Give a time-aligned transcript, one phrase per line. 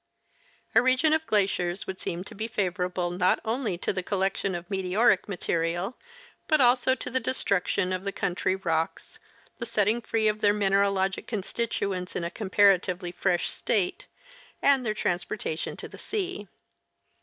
[0.73, 4.55] A region of glaciers would seem to be favorable not only to the collec tion
[4.55, 5.95] of meteoric material,
[6.47, 9.19] but also to the destruction of the country rocks,
[9.59, 14.07] the setting free of their mineralo'gic constituents in a comparatively fresh state,
[14.59, 16.47] and their transportation to the sea.